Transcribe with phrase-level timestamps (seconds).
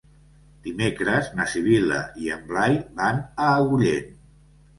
[0.67, 4.11] Dimecres na Sibil·la i en Blai van a Agullent.